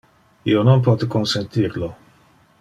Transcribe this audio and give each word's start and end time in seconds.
Io 0.53 0.63
non 0.69 0.81
pote 0.87 1.09
consentir 1.17 1.69
lo. 1.85 1.93